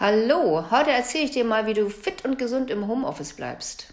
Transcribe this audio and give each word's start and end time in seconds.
Hallo, 0.00 0.70
heute 0.70 0.92
erzähle 0.92 1.24
ich 1.24 1.32
dir 1.32 1.44
mal, 1.44 1.66
wie 1.66 1.74
du 1.74 1.90
fit 1.90 2.24
und 2.24 2.38
gesund 2.38 2.70
im 2.70 2.86
Homeoffice 2.86 3.32
bleibst. 3.32 3.92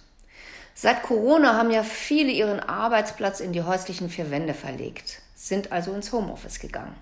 Seit 0.75 1.01
Corona 1.01 1.55
haben 1.55 1.71
ja 1.71 1.81
viele 1.81 2.31
ihren 2.31 2.59
Arbeitsplatz 2.59 3.40
in 3.40 3.54
die 3.54 3.64
häuslichen 3.64 4.12
vier 4.12 4.30
Wände 4.30 4.54
verlegt, 4.54 5.24
sind 5.33 5.72
also 5.72 5.94
ins 5.94 6.12
Homeoffice 6.12 6.60
gegangen. 6.60 6.94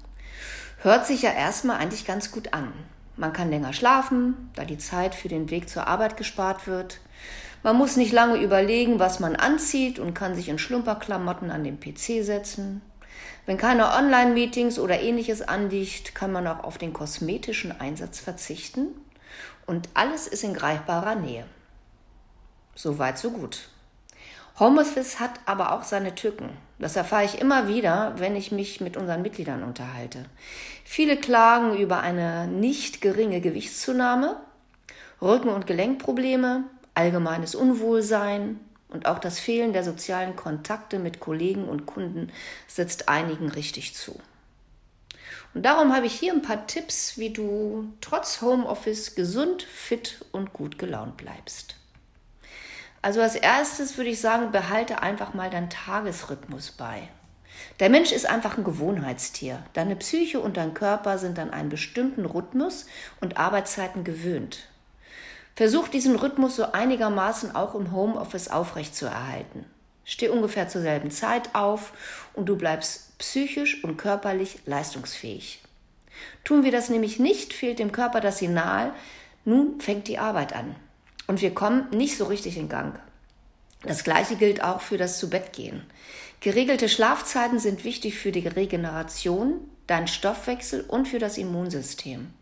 Hört 0.78 1.05
sich 1.05 1.21
ja 1.21 1.34
erstmal 1.34 1.79
eigentlich 1.79 2.05
ganz 2.05 2.31
gut 2.31 2.54
an. 2.54 2.71
Man 3.18 3.34
kann 3.34 3.50
länger 3.50 3.74
schlafen, 3.74 4.49
da 4.55 4.63
die 4.63 4.78
Zeit 4.78 5.15
für 5.15 5.28
den 5.28 5.49
Weg 5.49 5.67
zur 5.67 5.85
Arbeit 5.88 6.15
gespart 6.15 6.65
wird. 6.65 7.01
Man 7.62 7.76
muss 7.76 7.97
nicht 7.97 8.13
lange 8.13 8.38
überlegen, 8.38 8.99
was 8.99 9.20
man 9.20 9.35
anzieht 9.35 9.99
und 9.99 10.13
kann 10.13 10.33
sich 10.33 10.47
in 10.47 10.60
Schlumperklamotten 10.60 11.51
an 11.51 11.65
den 11.65 11.78
PC 11.78 12.24
setzen. 12.24 12.81
Wenn 13.45 13.57
keine 13.57 13.91
Online-Meetings 13.91 14.79
oder 14.79 15.01
ähnliches 15.01 15.41
anliegt, 15.41 16.16
kann 16.16 16.31
man 16.31 16.48
auch 16.48 16.63
auf 16.63 16.77
den 16.77 16.93
kosmetischen 16.93 17.77
Einsatz 17.77 18.20
verzichten 18.20 18.89
und 19.66 19.90
alles 19.94 20.27
ist 20.27 20.44
in 20.44 20.54
greifbarer 20.54 21.16
Nähe. 21.16 21.45
Soweit, 22.76 23.18
so 23.18 23.31
gut. 23.31 23.70
Homeoffice 24.59 25.20
hat 25.20 25.40
aber 25.45 25.71
auch 25.73 25.84
seine 25.84 26.16
Tücken. 26.16 26.49
Das 26.77 26.95
erfahre 26.95 27.26
ich 27.26 27.41
immer 27.41 27.68
wieder, 27.68 28.13
wenn 28.18 28.35
ich 28.35 28.52
mich 28.52 28.81
mit 28.81 28.98
unseren 28.98 29.21
Mitgliedern 29.21 29.63
unterhalte. 29.63 30.26
Viele 30.84 31.18
klagen 31.18 31.76
über 31.77 32.02
eine 32.02 32.48
nicht 32.48 33.02
geringe 33.02 33.41
Gewichtszunahme, 33.41 34.38
Rücken- 35.21 35.49
und 35.49 35.66
Gelenkprobleme, 35.66 36.66
allgemeines 36.93 37.55
Unwohlsein, 37.55 38.59
und 38.94 39.08
auch 39.08 39.20
das 39.20 39.40
Fehlen 39.40 39.74
der 39.74 39.84
sozialen 39.84 40.36
Kontakte 40.36 41.00
mit 41.00 41.20
Kollegen 41.20 41.68
und 41.68 41.86
Kunden 41.86 42.32
setzt 42.68 43.10
einigen 43.10 43.50
richtig 43.50 43.96
zu. 43.96 44.20
Und 45.54 45.64
darum 45.64 45.94
habe 45.94 46.06
ich 46.06 46.14
hier 46.14 46.34
ein 46.34 46.42
paar 46.42 46.66
Tipps, 46.66 47.18
wie 47.18 47.32
du 47.32 47.92
trotz 48.02 48.42
Homeoffice 48.42 49.16
gesund, 49.16 49.64
fit 49.64 50.26
und 50.32 50.54
gut 50.54 50.80
gelaunt 50.80 51.18
bleibst. 51.18 51.76
Also 53.02 53.22
als 53.22 53.35
erstes 53.35 53.98
würde 53.98 54.10
ich 54.10 54.22
sagen, 54.22 54.52
behalte 54.52 55.02
einfach 55.02 55.34
mal 55.34 55.50
deinen 55.50 55.70
Tagesrhythmus 55.70 56.72
bei. 56.72 57.10
Der 57.80 57.90
Mensch 57.90 58.12
ist 58.12 58.26
einfach 58.26 58.57
ein 58.57 58.63
Gewohnheitstier. 58.63 59.63
Deine 59.74 59.96
Psyche 59.96 60.40
und 60.40 60.57
dein 60.57 60.74
Körper 60.74 61.18
sind 61.18 61.38
an 61.38 61.52
einen 61.52 61.70
bestimmten 61.70 62.26
Rhythmus 62.26 62.85
und 63.22 63.38
Arbeitszeiten 63.38 64.03
gewöhnt. 64.03 64.67
Versuch 65.55 65.87
diesen 65.87 66.15
Rhythmus 66.15 66.55
so 66.55 66.71
einigermaßen 66.71 67.55
auch 67.55 67.75
im 67.75 67.91
Homeoffice 67.91 68.47
aufrechtzuerhalten. 68.47 69.65
Steh 70.03 70.29
ungefähr 70.29 70.67
zur 70.67 70.81
selben 70.81 71.11
Zeit 71.11 71.53
auf 71.53 71.93
und 72.33 72.47
du 72.47 72.57
bleibst 72.57 73.17
psychisch 73.19 73.83
und 73.83 73.97
körperlich 73.97 74.59
leistungsfähig. 74.65 75.61
Tun 76.43 76.63
wir 76.63 76.71
das 76.71 76.89
nämlich 76.89 77.19
nicht, 77.19 77.53
fehlt 77.53 77.79
dem 77.79 77.91
Körper 77.91 78.19
das 78.19 78.39
Signal, 78.39 78.93
nun 79.45 79.79
fängt 79.79 80.07
die 80.07 80.17
Arbeit 80.17 80.53
an. 80.53 80.75
Und 81.27 81.41
wir 81.41 81.53
kommen 81.53 81.89
nicht 81.91 82.17
so 82.17 82.25
richtig 82.25 82.57
in 82.57 82.69
Gang. 82.69 82.99
Das 83.83 84.03
gleiche 84.03 84.35
gilt 84.35 84.63
auch 84.63 84.81
für 84.81 84.97
das 84.97 85.19
Zubettgehen. 85.19 85.83
Geregelte 86.39 86.89
Schlafzeiten 86.89 87.59
sind 87.59 87.83
wichtig 87.83 88.17
für 88.17 88.31
die 88.31 88.47
Regeneration, 88.47 89.69
deinen 89.88 90.07
Stoffwechsel 90.07 90.81
und 90.88 91.07
für 91.07 91.19
das 91.19 91.38
Immunsystem. 91.38 92.33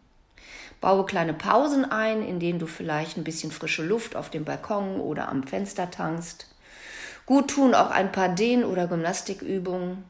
Baue 0.81 1.05
kleine 1.05 1.35
Pausen 1.35 1.89
ein, 1.89 2.23
in 2.23 2.39
denen 2.39 2.57
du 2.57 2.65
vielleicht 2.65 3.15
ein 3.15 3.23
bisschen 3.23 3.51
frische 3.51 3.83
Luft 3.83 4.15
auf 4.15 4.31
dem 4.31 4.45
Balkon 4.45 4.99
oder 4.99 5.29
am 5.29 5.43
Fenster 5.43 5.91
tankst. 5.91 6.47
Gut 7.27 7.51
tun 7.51 7.75
auch 7.75 7.91
ein 7.91 8.11
paar 8.11 8.29
Dehn- 8.29 8.65
oder 8.65 8.87
Gymnastikübungen. 8.87 10.03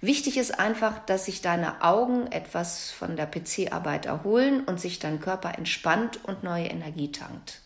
Wichtig 0.00 0.36
ist 0.36 0.58
einfach, 0.58 0.98
dass 1.06 1.26
sich 1.26 1.40
deine 1.40 1.82
Augen 1.82 2.26
etwas 2.26 2.90
von 2.90 3.16
der 3.16 3.26
PC-Arbeit 3.26 4.04
erholen 4.04 4.64
und 4.64 4.80
sich 4.80 4.98
dein 4.98 5.20
Körper 5.20 5.56
entspannt 5.56 6.18
und 6.24 6.42
neue 6.42 6.66
Energie 6.66 7.12
tankt. 7.12 7.60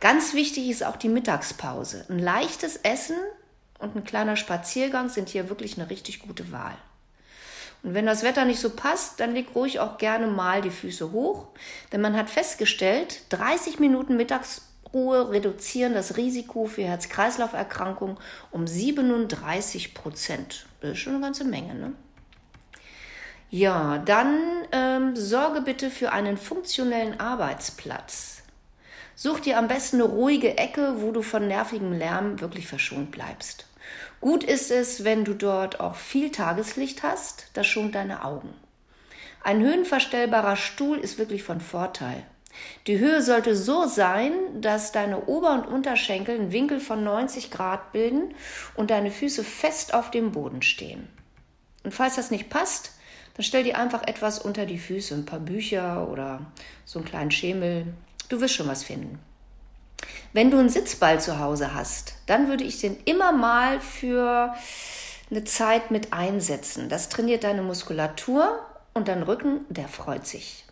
Ganz 0.00 0.34
wichtig 0.34 0.70
ist 0.70 0.84
auch 0.84 0.96
die 0.96 1.08
Mittagspause. 1.08 2.06
Ein 2.08 2.20
leichtes 2.20 2.76
Essen 2.76 3.16
und 3.78 3.96
ein 3.96 4.04
kleiner 4.04 4.36
Spaziergang 4.36 5.08
sind 5.08 5.28
hier 5.28 5.48
wirklich 5.48 5.78
eine 5.78 5.90
richtig 5.90 6.20
gute 6.20 6.52
Wahl. 6.52 6.76
Und 7.84 7.92
wenn 7.92 8.06
das 8.06 8.22
Wetter 8.22 8.46
nicht 8.46 8.60
so 8.60 8.70
passt, 8.70 9.20
dann 9.20 9.34
leg 9.34 9.48
ruhig 9.54 9.78
auch 9.78 9.98
gerne 9.98 10.26
mal 10.26 10.62
die 10.62 10.70
Füße 10.70 11.12
hoch, 11.12 11.48
denn 11.92 12.00
man 12.00 12.16
hat 12.16 12.30
festgestellt, 12.30 13.20
30 13.28 13.78
Minuten 13.78 14.16
Mittagsruhe 14.16 15.30
reduzieren 15.30 15.92
das 15.92 16.16
Risiko 16.16 16.64
für 16.64 16.84
Herz-Kreislauf-Erkrankungen 16.84 18.16
um 18.50 18.66
37 18.66 19.92
Prozent. 19.92 20.64
Das 20.80 20.92
ist 20.92 20.98
schon 20.98 21.12
eine 21.12 21.22
ganze 21.22 21.44
Menge, 21.44 21.74
ne? 21.74 21.92
Ja, 23.50 23.98
dann 23.98 24.38
ähm, 24.72 25.14
sorge 25.14 25.60
bitte 25.60 25.90
für 25.90 26.10
einen 26.10 26.38
funktionellen 26.38 27.20
Arbeitsplatz. 27.20 28.42
Such 29.14 29.40
dir 29.40 29.58
am 29.58 29.68
besten 29.68 29.96
eine 29.96 30.10
ruhige 30.10 30.56
Ecke, 30.56 31.02
wo 31.02 31.12
du 31.12 31.22
von 31.22 31.46
nervigem 31.46 31.92
Lärm 31.92 32.40
wirklich 32.40 32.66
verschont 32.66 33.10
bleibst. 33.12 33.66
Gut 34.20 34.44
ist 34.44 34.70
es, 34.70 35.04
wenn 35.04 35.24
du 35.24 35.34
dort 35.34 35.80
auch 35.80 35.96
viel 35.96 36.30
Tageslicht 36.30 37.02
hast, 37.02 37.46
das 37.54 37.66
schont 37.66 37.94
deine 37.94 38.24
Augen. 38.24 38.54
Ein 39.42 39.60
höhenverstellbarer 39.60 40.56
Stuhl 40.56 40.98
ist 40.98 41.18
wirklich 41.18 41.42
von 41.42 41.60
Vorteil. 41.60 42.24
Die 42.86 42.98
Höhe 42.98 43.20
sollte 43.20 43.56
so 43.56 43.86
sein, 43.86 44.32
dass 44.60 44.92
deine 44.92 45.26
Ober- 45.26 45.54
und 45.54 45.66
Unterschenkel 45.66 46.36
einen 46.36 46.52
Winkel 46.52 46.80
von 46.80 47.04
90 47.04 47.50
Grad 47.50 47.92
bilden 47.92 48.34
und 48.74 48.90
deine 48.90 49.10
Füße 49.10 49.44
fest 49.44 49.92
auf 49.92 50.10
dem 50.10 50.32
Boden 50.32 50.62
stehen. 50.62 51.08
Und 51.82 51.92
falls 51.92 52.16
das 52.16 52.30
nicht 52.30 52.48
passt, 52.48 52.92
dann 53.34 53.44
stell 53.44 53.64
dir 53.64 53.78
einfach 53.78 54.06
etwas 54.06 54.38
unter 54.38 54.64
die 54.64 54.78
Füße, 54.78 55.14
ein 55.14 55.26
paar 55.26 55.40
Bücher 55.40 56.08
oder 56.08 56.46
so 56.84 56.98
einen 56.98 57.08
kleinen 57.08 57.30
Schemel. 57.30 57.92
Du 58.28 58.40
wirst 58.40 58.54
schon 58.54 58.68
was 58.68 58.84
finden. 58.84 59.18
Wenn 60.32 60.50
du 60.50 60.58
einen 60.58 60.68
Sitzball 60.68 61.20
zu 61.20 61.38
Hause 61.38 61.74
hast, 61.74 62.14
dann 62.26 62.48
würde 62.48 62.64
ich 62.64 62.80
den 62.80 62.96
immer 63.04 63.32
mal 63.32 63.80
für 63.80 64.54
eine 65.30 65.44
Zeit 65.44 65.90
mit 65.90 66.12
einsetzen. 66.12 66.88
Das 66.88 67.08
trainiert 67.08 67.44
deine 67.44 67.62
Muskulatur 67.62 68.58
und 68.94 69.08
dein 69.08 69.22
Rücken, 69.22 69.64
der 69.68 69.88
freut 69.88 70.26
sich. 70.26 70.64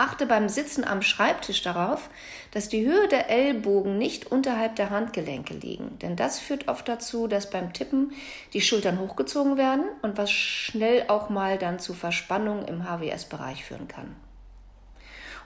Achte 0.00 0.24
beim 0.24 0.48
Sitzen 0.48 0.82
am 0.82 1.02
Schreibtisch 1.02 1.60
darauf, 1.60 2.08
dass 2.52 2.70
die 2.70 2.86
Höhe 2.86 3.06
der 3.08 3.28
Ellbogen 3.28 3.98
nicht 3.98 4.32
unterhalb 4.32 4.76
der 4.76 4.88
Handgelenke 4.88 5.52
liegen, 5.52 5.98
denn 5.98 6.16
das 6.16 6.38
führt 6.38 6.68
oft 6.68 6.88
dazu, 6.88 7.26
dass 7.26 7.50
beim 7.50 7.74
Tippen 7.74 8.12
die 8.54 8.62
Schultern 8.62 8.98
hochgezogen 8.98 9.58
werden 9.58 9.84
und 10.00 10.16
was 10.16 10.30
schnell 10.30 11.04
auch 11.08 11.28
mal 11.28 11.58
dann 11.58 11.78
zu 11.78 11.92
Verspannungen 11.92 12.64
im 12.64 12.88
HWS-Bereich 12.88 13.62
führen 13.62 13.88
kann. 13.88 14.16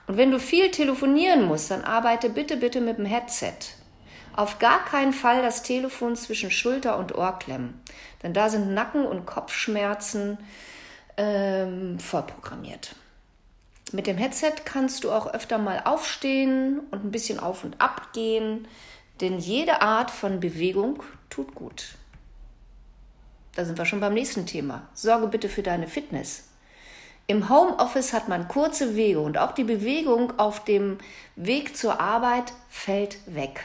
Und 0.07 0.17
wenn 0.17 0.31
du 0.31 0.39
viel 0.39 0.71
telefonieren 0.71 1.45
musst, 1.45 1.71
dann 1.71 1.83
arbeite 1.83 2.29
bitte, 2.29 2.57
bitte 2.57 2.81
mit 2.81 2.97
dem 2.97 3.05
Headset. 3.05 3.53
Auf 4.35 4.59
gar 4.59 4.83
keinen 4.83 5.13
Fall 5.13 5.41
das 5.41 5.63
Telefon 5.63 6.15
zwischen 6.15 6.51
Schulter 6.51 6.97
und 6.97 7.15
Ohr 7.15 7.39
klemmen, 7.39 7.81
denn 8.21 8.33
da 8.33 8.49
sind 8.49 8.73
Nacken- 8.73 9.05
und 9.05 9.25
Kopfschmerzen 9.25 10.37
ähm, 11.15 11.97
vorprogrammiert. 11.99 12.95
Mit 13.93 14.07
dem 14.07 14.17
Headset 14.17 14.53
kannst 14.65 15.03
du 15.03 15.11
auch 15.11 15.33
öfter 15.33 15.57
mal 15.57 15.81
aufstehen 15.85 16.81
und 16.91 17.05
ein 17.05 17.11
bisschen 17.11 17.39
auf 17.39 17.63
und 17.63 17.79
ab 17.79 18.13
gehen, 18.13 18.67
denn 19.21 19.39
jede 19.39 19.81
Art 19.81 20.11
von 20.11 20.41
Bewegung 20.41 21.01
tut 21.29 21.55
gut. 21.55 21.95
Da 23.55 23.63
sind 23.63 23.77
wir 23.77 23.85
schon 23.85 24.01
beim 24.01 24.13
nächsten 24.13 24.45
Thema. 24.45 24.89
Sorge 24.93 25.27
bitte 25.27 25.47
für 25.47 25.63
deine 25.63 25.87
Fitness. 25.87 26.49
Im 27.27 27.49
Homeoffice 27.49 28.13
hat 28.13 28.27
man 28.27 28.47
kurze 28.47 28.95
Wege 28.95 29.19
und 29.19 29.37
auch 29.37 29.53
die 29.53 29.63
Bewegung 29.63 30.37
auf 30.37 30.63
dem 30.63 30.99
Weg 31.35 31.75
zur 31.75 31.99
Arbeit 31.99 32.53
fällt 32.69 33.17
weg. 33.25 33.63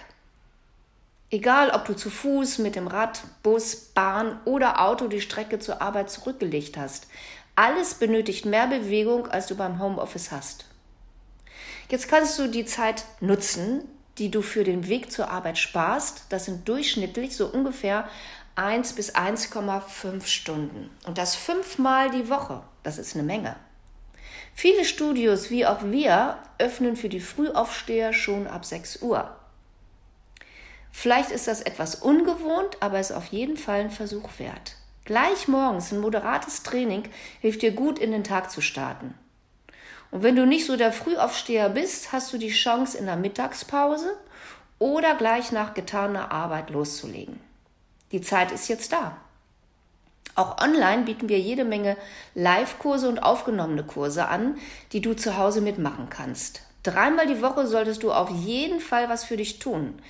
Egal, 1.31 1.71
ob 1.71 1.85
du 1.85 1.95
zu 1.95 2.11
Fuß, 2.11 2.59
mit 2.59 2.75
dem 2.75 2.87
Rad, 2.87 3.23
Bus, 3.43 3.77
Bahn 3.77 4.41
oder 4.47 4.81
Auto 4.81 5.09
die 5.09 5.21
Strecke 5.21 5.59
zur 5.59 5.83
Arbeit 5.83 6.11
zurückgelegt 6.11 6.77
hast, 6.77 7.07
alles 7.55 7.95
benötigt 7.95 8.47
mehr 8.47 8.67
Bewegung, 8.67 9.29
als 9.29 9.47
du 9.47 9.55
beim 9.55 9.79
Homeoffice 9.79 10.33
hast. 10.33 10.65
Jetzt 11.91 12.09
kannst 12.09 12.39
du 12.39 12.47
die 12.47 12.65
Zeit 12.65 13.05
nutzen, 13.21 13.83
die 14.19 14.31
du 14.31 14.43
für 14.43 14.65
den 14.65 14.89
Weg 14.89 15.13
zur 15.13 15.31
Arbeit 15.31 15.59
sparst. 15.59 16.25
Das 16.31 16.47
sind 16.47 16.69
durchschnittlich 16.69 17.37
so 17.37 17.47
ungefähr 17.47 18.09
1 18.61 18.93
bis 18.93 19.15
1,5 19.15 20.27
Stunden. 20.27 20.91
Und 21.07 21.17
das 21.17 21.35
fünfmal 21.35 22.11
die 22.11 22.29
Woche. 22.29 22.63
Das 22.83 22.99
ist 22.99 23.15
eine 23.15 23.25
Menge. 23.25 23.57
Viele 24.55 24.85
Studios, 24.85 25.49
wie 25.49 25.65
auch 25.65 25.83
wir, 25.85 26.37
öffnen 26.59 26.95
für 26.95 27.09
die 27.09 27.21
Frühaufsteher 27.21 28.13
schon 28.13 28.47
ab 28.47 28.67
6 28.67 29.01
Uhr. 29.01 29.35
Vielleicht 30.93 31.31
ist 31.31 31.49
das 31.49 31.63
etwas 31.63 31.95
ungewohnt, 31.95 32.77
aber 32.81 32.99
es 32.99 33.09
ist 33.11 33.17
auf 33.17 33.29
jeden 33.29 33.57
Fall 33.57 33.81
ein 33.81 33.91
Versuch 33.91 34.29
wert. 34.39 34.77
Gleich 35.07 35.49
morgens 35.49 35.91
ein 35.91 36.01
moderates 36.01 36.63
Training 36.63 37.05
hilft 37.41 37.63
dir 37.63 37.73
gut 37.73 37.99
in 37.99 38.13
den 38.13 38.25
Tag 38.25 38.51
zu 38.51 38.61
starten. 38.61 39.15
Und 40.11 40.23
wenn 40.23 40.37
du 40.37 40.45
nicht 40.45 40.67
so 40.67 40.77
der 40.77 40.93
Frühaufsteher 40.93 41.71
bist, 41.71 42.13
hast 42.13 42.31
du 42.35 42.37
die 42.37 42.51
Chance 42.51 42.99
in 42.99 43.07
der 43.07 43.17
Mittagspause 43.17 44.19
oder 44.79 45.15
gleich 45.15 45.51
nach 45.51 45.73
getaner 45.73 46.31
Arbeit 46.31 46.69
loszulegen. 46.69 47.41
Die 48.13 48.21
Zeit 48.21 48.53
ist 48.53 48.69
jetzt 48.69 48.93
da. 48.93 49.17
Auch 50.35 50.59
online 50.59 51.03
bieten 51.03 51.29
wir 51.29 51.39
jede 51.39 51.65
Menge 51.65 51.97
Live-Kurse 52.35 53.09
und 53.09 53.19
aufgenommene 53.19 53.85
Kurse 53.85 54.29
an, 54.29 54.59
die 54.93 55.01
du 55.01 55.15
zu 55.15 55.37
Hause 55.37 55.61
mitmachen 55.61 56.09
kannst. 56.09 56.63
Dreimal 56.83 57.27
die 57.27 57.43
Woche 57.43 57.67
solltest 57.67 58.03
du 58.03 58.13
auf 58.13 58.31
jeden 58.31 58.81
Fall 58.81 59.09
was 59.09 59.25
für 59.25 59.37
dich 59.37 59.59
tun, 59.59 60.01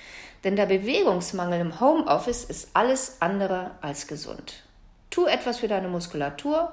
denn 0.43 0.55
der 0.55 0.67
Bewegungsmangel 0.67 1.59
im 1.59 1.81
Homeoffice 1.81 2.45
ist 2.45 2.69
alles 2.73 3.17
andere 3.19 3.71
als 3.81 4.07
gesund. 4.07 4.63
Tu 5.09 5.25
etwas 5.25 5.59
für 5.59 5.67
deine 5.67 5.89
Muskulatur 5.89 6.71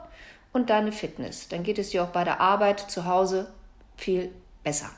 und 0.53 0.71
deine 0.71 0.93
Fitness, 0.93 1.49
dann 1.49 1.65
geht 1.65 1.79
es 1.79 1.91
dir 1.91 2.05
auch 2.05 2.11
bei 2.11 2.23
der 2.23 2.41
Arbeit 2.41 2.79
zu 2.79 3.07
Hause 3.07 3.51
viel 3.97 4.31
besser. 4.63 4.91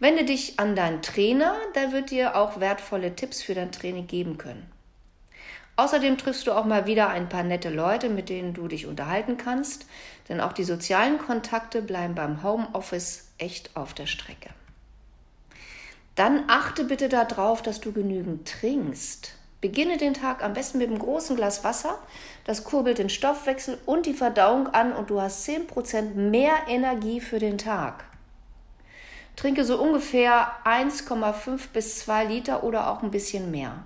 Wende 0.00 0.24
dich 0.24 0.58
an 0.58 0.74
deinen 0.74 1.02
Trainer, 1.02 1.54
der 1.74 1.92
wird 1.92 2.10
dir 2.10 2.34
auch 2.34 2.58
wertvolle 2.58 3.14
Tipps 3.14 3.42
für 3.42 3.54
dein 3.54 3.70
Training 3.70 4.06
geben 4.06 4.38
können. 4.38 4.72
Außerdem 5.76 6.18
triffst 6.18 6.46
du 6.46 6.52
auch 6.52 6.66
mal 6.66 6.86
wieder 6.86 7.08
ein 7.08 7.28
paar 7.28 7.42
nette 7.42 7.70
Leute, 7.70 8.10
mit 8.10 8.28
denen 8.28 8.52
du 8.52 8.68
dich 8.68 8.86
unterhalten 8.86 9.38
kannst, 9.38 9.86
denn 10.28 10.40
auch 10.40 10.52
die 10.52 10.64
sozialen 10.64 11.18
Kontakte 11.18 11.80
bleiben 11.80 12.14
beim 12.14 12.42
Homeoffice 12.42 13.30
echt 13.38 13.74
auf 13.74 13.94
der 13.94 14.06
Strecke. 14.06 14.50
Dann 16.14 16.44
achte 16.48 16.84
bitte 16.84 17.08
darauf, 17.08 17.62
dass 17.62 17.80
du 17.80 17.92
genügend 17.92 18.46
trinkst. 18.46 19.34
Beginne 19.62 19.96
den 19.96 20.12
Tag 20.12 20.42
am 20.42 20.52
besten 20.52 20.78
mit 20.78 20.88
einem 20.88 20.98
großen 20.98 21.36
Glas 21.36 21.64
Wasser. 21.64 21.98
Das 22.44 22.64
kurbelt 22.64 22.98
den 22.98 23.08
Stoffwechsel 23.08 23.78
und 23.86 24.06
die 24.06 24.12
Verdauung 24.12 24.66
an 24.66 24.92
und 24.92 25.08
du 25.08 25.20
hast 25.20 25.48
10% 25.48 26.14
mehr 26.14 26.52
Energie 26.68 27.20
für 27.20 27.38
den 27.38 27.58
Tag. 27.58 28.04
Trinke 29.36 29.64
so 29.64 29.80
ungefähr 29.80 30.52
1,5 30.64 31.68
bis 31.72 32.00
2 32.00 32.24
Liter 32.24 32.64
oder 32.64 32.90
auch 32.90 33.02
ein 33.02 33.10
bisschen 33.10 33.50
mehr. 33.50 33.84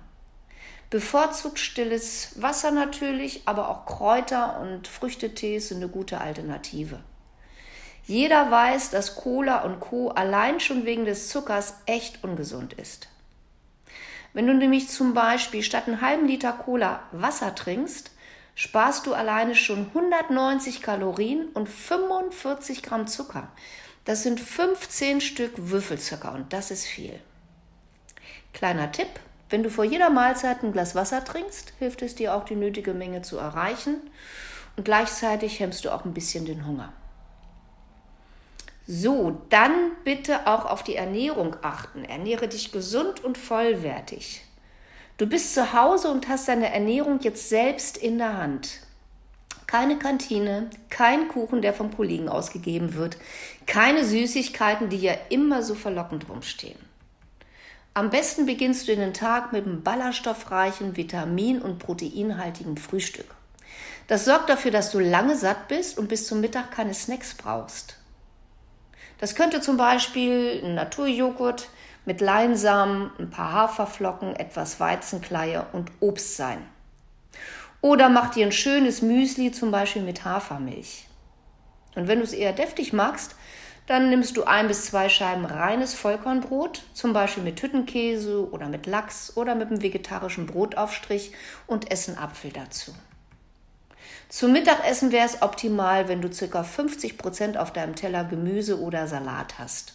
Bevorzugt 0.89 1.59
stilles 1.59 2.41
Wasser 2.41 2.71
natürlich, 2.71 3.41
aber 3.45 3.69
auch 3.69 3.85
Kräuter 3.85 4.59
und 4.61 4.87
Früchtetees 4.87 5.67
sind 5.67 5.77
eine 5.77 5.89
gute 5.89 6.21
Alternative. 6.21 6.99
Jeder 8.05 8.49
weiß, 8.49 8.91
dass 8.91 9.17
Cola 9.17 9.63
und 9.63 9.81
Co. 9.81 10.09
allein 10.11 10.61
schon 10.61 10.85
wegen 10.85 11.03
des 11.03 11.27
Zuckers 11.27 11.73
echt 11.87 12.23
ungesund 12.23 12.71
ist. 12.71 13.09
Wenn 14.31 14.47
du 14.47 14.53
nämlich 14.53 14.87
zum 14.87 15.13
Beispiel 15.13 15.61
statt 15.61 15.87
einen 15.87 15.99
halben 15.99 16.25
Liter 16.25 16.53
Cola 16.53 17.01
Wasser 17.11 17.53
trinkst, 17.53 18.11
sparst 18.55 19.07
du 19.07 19.13
alleine 19.13 19.55
schon 19.55 19.87
190 19.87 20.81
Kalorien 20.81 21.49
und 21.49 21.67
45 21.67 22.81
Gramm 22.81 23.07
Zucker. 23.07 23.51
Das 24.05 24.23
sind 24.23 24.39
15 24.39 25.19
Stück 25.19 25.51
Würfelzucker 25.57 26.31
und 26.31 26.53
das 26.53 26.71
ist 26.71 26.85
viel. 26.85 27.19
Kleiner 28.53 28.91
Tipp, 28.93 29.09
wenn 29.49 29.63
du 29.63 29.69
vor 29.69 29.85
jeder 29.85 30.09
Mahlzeit 30.09 30.63
ein 30.63 30.73
Glas 30.73 30.95
Wasser 30.95 31.23
trinkst, 31.23 31.73
hilft 31.79 32.01
es 32.01 32.15
dir 32.15 32.35
auch 32.35 32.43
die 32.43 32.55
nötige 32.55 32.93
Menge 32.93 33.21
zu 33.21 33.37
erreichen 33.37 33.95
und 34.75 34.83
gleichzeitig 34.83 35.59
hemmst 35.59 35.85
du 35.85 35.91
auch 35.91 36.05
ein 36.05 36.13
bisschen 36.13 36.45
den 36.45 36.65
Hunger. 36.65 36.91
So, 38.89 39.41
dann 39.49 39.91
bitte 40.05 40.47
auch 40.47 40.65
auf 40.65 40.81
die 40.81 40.95
Ernährung 40.95 41.57
achten. 41.61 42.05
Ernähre 42.05 42.47
dich 42.47 42.71
gesund 42.71 43.21
und 43.21 43.37
vollwertig. 43.37 44.43
Du 45.17 45.27
bist 45.27 45.53
zu 45.53 45.73
Hause 45.73 46.09
und 46.09 46.29
hast 46.29 46.47
deine 46.47 46.71
Ernährung 46.73 47.19
jetzt 47.21 47.49
selbst 47.49 47.97
in 47.97 48.17
der 48.17 48.37
Hand. 48.37 48.79
Keine 49.65 49.97
Kantine, 49.97 50.69
kein 50.89 51.27
Kuchen, 51.27 51.61
der 51.61 51.73
vom 51.73 51.93
Kollegen 51.93 52.29
ausgegeben 52.29 52.93
wird, 52.93 53.17
keine 53.65 54.05
Süßigkeiten, 54.05 54.87
die 54.87 55.01
ja 55.01 55.13
immer 55.29 55.63
so 55.63 55.75
verlockend 55.75 56.29
rumstehen. 56.29 56.86
Am 57.97 58.11
besten 58.11 58.45
beginnst 58.45 58.87
du 58.87 58.95
den 58.95 59.15
Tag 59.15 59.53
mit 59.53 59.65
einem 59.65 59.81
ballaststoffreichen, 59.81 60.95
vitamin- 60.95 61.63
und 61.63 61.79
proteinhaltigen 61.79 62.77
Frühstück. 62.77 63.25
Das 64.05 64.23
sorgt 64.23 64.51
dafür, 64.51 64.69
dass 64.69 64.91
du 64.91 64.99
lange 64.99 65.35
satt 65.35 65.67
bist 65.67 65.97
und 65.97 66.07
bis 66.07 66.27
zum 66.27 66.39
Mittag 66.39 66.69
keine 66.69 66.93
Snacks 66.93 67.33
brauchst. 67.33 67.97
Das 69.17 69.33
könnte 69.33 69.61
zum 69.61 69.77
Beispiel 69.77 70.61
ein 70.63 70.75
Naturjoghurt 70.75 71.69
mit 72.05 72.21
Leinsamen, 72.21 73.09
ein 73.17 73.31
paar 73.31 73.53
Haferflocken, 73.53 74.35
etwas 74.35 74.79
Weizenkleie 74.79 75.65
und 75.71 75.89
Obst 75.99 76.37
sein. 76.37 76.59
Oder 77.81 78.09
mach 78.09 78.29
dir 78.29 78.45
ein 78.45 78.51
schönes 78.51 79.01
Müsli 79.01 79.51
zum 79.51 79.71
Beispiel 79.71 80.03
mit 80.03 80.23
Hafermilch. 80.23 81.07
Und 81.95 82.07
wenn 82.07 82.19
du 82.19 82.25
es 82.25 82.33
eher 82.33 82.53
deftig 82.53 82.93
magst, 82.93 83.33
dann 83.87 84.09
nimmst 84.09 84.35
du 84.37 84.43
ein 84.43 84.67
bis 84.67 84.85
zwei 84.85 85.09
Scheiben 85.09 85.45
reines 85.45 85.93
Vollkornbrot, 85.93 86.83
zum 86.93 87.13
Beispiel 87.13 87.43
mit 87.43 87.61
Hüttenkäse 87.61 88.49
oder 88.51 88.67
mit 88.67 88.85
Lachs 88.85 89.35
oder 89.35 89.55
mit 89.55 89.69
einem 89.69 89.81
vegetarischen 89.81 90.45
Brotaufstrich 90.45 91.31
und 91.65 91.89
essen 91.89 92.17
Apfel 92.17 92.51
dazu. 92.51 92.93
Zum 94.29 94.51
Mittagessen 94.51 95.13
wäre 95.13 95.25
es 95.25 95.41
optimal, 95.41 96.09
wenn 96.09 96.21
du 96.21 96.29
ca. 96.29 96.63
50 96.63 97.17
Prozent 97.17 97.57
auf 97.57 97.71
deinem 97.71 97.95
Teller 97.95 98.25
Gemüse 98.25 98.79
oder 98.79 99.07
Salat 99.07 99.57
hast. 99.57 99.93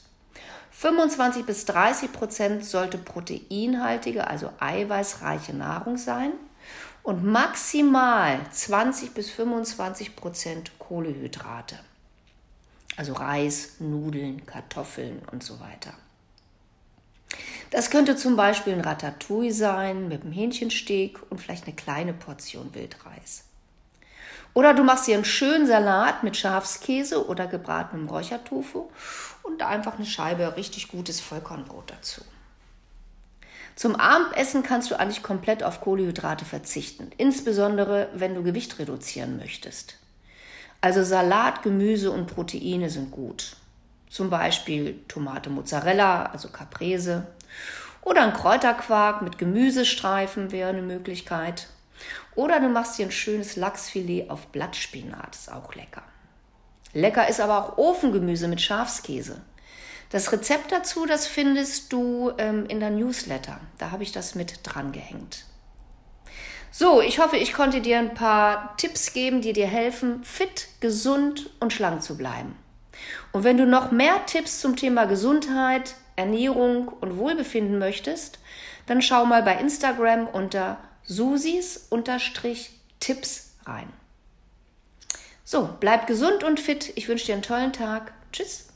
25 0.70 1.44
bis 1.44 1.66
30 1.66 2.12
Prozent 2.12 2.64
sollte 2.64 2.96
proteinhaltige, 2.96 4.26
also 4.26 4.50
eiweißreiche 4.58 5.54
Nahrung 5.54 5.98
sein 5.98 6.32
und 7.02 7.24
maximal 7.24 8.40
20 8.50 9.12
bis 9.12 9.30
25 9.30 10.16
Prozent 10.16 10.72
Kohlehydrate. 10.78 11.78
Also 12.96 13.14
Reis, 13.14 13.76
Nudeln, 13.78 14.44
Kartoffeln 14.46 15.22
und 15.30 15.42
so 15.42 15.60
weiter. 15.60 15.94
Das 17.70 17.90
könnte 17.90 18.16
zum 18.16 18.36
Beispiel 18.36 18.74
ein 18.74 18.82
Ratatouille 18.82 19.52
sein 19.52 20.08
mit 20.08 20.22
einem 20.22 20.32
Hähnchensteak 20.32 21.18
und 21.30 21.40
vielleicht 21.40 21.64
eine 21.64 21.74
kleine 21.74 22.12
Portion 22.12 22.74
Wildreis. 22.74 23.44
Oder 24.54 24.74
du 24.74 24.84
machst 24.84 25.06
dir 25.06 25.14
einen 25.14 25.24
schönen 25.24 25.66
Salat 25.66 26.22
mit 26.22 26.36
Schafskäse 26.36 27.26
oder 27.26 27.46
gebratenem 27.46 28.08
Räuchertofu 28.08 28.90
und 29.42 29.62
einfach 29.62 29.96
eine 29.96 30.04
Scheibe 30.04 30.56
richtig 30.56 30.88
gutes 30.88 31.20
Vollkornbrot 31.20 31.90
dazu. 31.90 32.20
Zum 33.74 33.96
Abendessen 33.96 34.62
kannst 34.62 34.90
du 34.90 35.00
eigentlich 35.00 35.22
komplett 35.22 35.62
auf 35.62 35.80
Kohlenhydrate 35.80 36.44
verzichten, 36.44 37.10
insbesondere 37.16 38.10
wenn 38.12 38.34
du 38.34 38.42
Gewicht 38.42 38.78
reduzieren 38.78 39.38
möchtest. 39.38 39.96
Also 40.82 41.04
Salat, 41.04 41.62
Gemüse 41.62 42.10
und 42.10 42.26
Proteine 42.26 42.90
sind 42.90 43.12
gut. 43.12 43.56
Zum 44.10 44.28
Beispiel 44.28 45.00
Tomate 45.06 45.48
Mozzarella, 45.48 46.24
also 46.24 46.48
Caprese. 46.48 47.28
Oder 48.02 48.24
ein 48.24 48.32
Kräuterquark 48.32 49.22
mit 49.22 49.38
Gemüsestreifen 49.38 50.50
wäre 50.50 50.70
eine 50.70 50.82
Möglichkeit. 50.82 51.68
Oder 52.34 52.58
du 52.58 52.68
machst 52.68 52.98
dir 52.98 53.06
ein 53.06 53.12
schönes 53.12 53.54
Lachsfilet 53.54 54.28
auf 54.28 54.48
Blattspinat, 54.48 55.36
ist 55.36 55.52
auch 55.52 55.74
lecker. 55.76 56.02
Lecker 56.92 57.28
ist 57.28 57.40
aber 57.40 57.58
auch 57.58 57.78
Ofengemüse 57.78 58.48
mit 58.48 58.60
Schafskäse. 58.60 59.40
Das 60.10 60.32
Rezept 60.32 60.72
dazu, 60.72 61.06
das 61.06 61.28
findest 61.28 61.92
du 61.92 62.32
ähm, 62.38 62.66
in 62.66 62.80
der 62.80 62.90
Newsletter. 62.90 63.60
Da 63.78 63.92
habe 63.92 64.02
ich 64.02 64.10
das 64.10 64.34
mit 64.34 64.60
dran 64.64 64.90
gehängt. 64.90 65.44
So, 66.74 67.02
ich 67.02 67.18
hoffe, 67.18 67.36
ich 67.36 67.52
konnte 67.52 67.82
dir 67.82 67.98
ein 67.98 68.14
paar 68.14 68.74
Tipps 68.78 69.12
geben, 69.12 69.42
die 69.42 69.52
dir 69.52 69.66
helfen, 69.66 70.24
fit, 70.24 70.68
gesund 70.80 71.50
und 71.60 71.70
schlank 71.70 72.02
zu 72.02 72.16
bleiben. 72.16 72.56
Und 73.30 73.44
wenn 73.44 73.58
du 73.58 73.66
noch 73.66 73.90
mehr 73.90 74.24
Tipps 74.24 74.58
zum 74.58 74.74
Thema 74.74 75.04
Gesundheit, 75.04 75.96
Ernährung 76.16 76.88
und 76.88 77.18
Wohlbefinden 77.18 77.78
möchtest, 77.78 78.38
dann 78.86 79.02
schau 79.02 79.26
mal 79.26 79.42
bei 79.42 79.56
Instagram 79.56 80.26
unter 80.26 80.78
susis-tipps 81.04 81.90
rein. 83.66 83.92
So, 85.44 85.68
bleib 85.78 86.06
gesund 86.06 86.42
und 86.42 86.58
fit. 86.58 86.92
Ich 86.96 87.06
wünsche 87.06 87.26
dir 87.26 87.34
einen 87.34 87.42
tollen 87.42 87.74
Tag. 87.74 88.14
Tschüss. 88.32 88.71